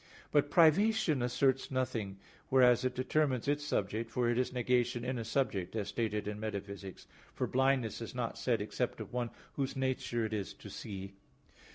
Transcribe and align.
But 0.31 0.49
privation 0.49 1.21
asserts 1.21 1.69
nothing, 1.69 2.17
whereas 2.49 2.83
it 2.83 2.95
determines 2.95 3.47
its 3.47 3.63
subject, 3.63 4.09
for 4.09 4.31
it 4.31 4.39
is 4.39 4.51
"negation 4.51 5.05
in 5.05 5.19
a 5.19 5.23
subject," 5.23 5.75
as 5.75 5.89
stated 5.89 6.27
in 6.27 6.39
Metaph. 6.39 6.67
iv, 6.67 6.67
4: 6.67 6.71
v. 6.71 6.89
27; 6.89 6.95
for 7.35 7.45
blindness 7.45 8.01
is 8.01 8.15
not 8.15 8.35
said 8.35 8.63
except 8.63 8.99
of 8.99 9.13
one 9.13 9.29
whose 9.53 9.75
nature 9.75 10.25
it 10.25 10.33
is 10.33 10.55
to 10.55 10.71
see. 10.71 11.13